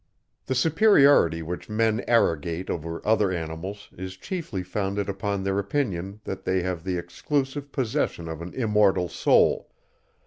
[0.47, 6.43] The superiority which men arrogate over other animals, is chiefly founded upon their opinion, that
[6.43, 9.69] they have the exclusive possession of an immortal soul.